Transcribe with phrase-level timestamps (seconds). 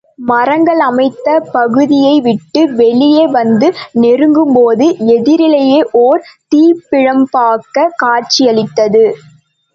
[0.27, 3.67] மரங்களமைந்த பகுதியைவிட்டு வெளியே வந்து
[3.93, 5.63] நெருங்கும்போது, எதிரிலே
[5.99, 9.05] ஒரே தீப்பிழம்பாகக் காட்சியளித்தது.